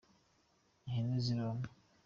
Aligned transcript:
ihene 0.87 1.15
zirona. 1.25 1.67